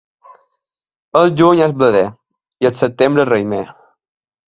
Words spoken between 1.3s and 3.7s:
juny és blader i el setembre raïmer.